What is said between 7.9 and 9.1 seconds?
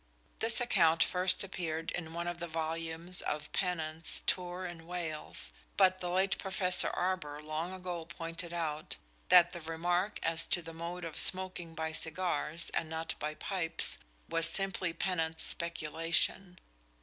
pointed out